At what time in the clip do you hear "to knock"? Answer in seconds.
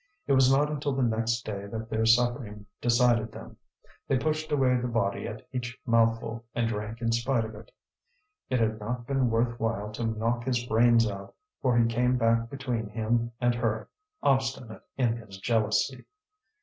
9.91-10.45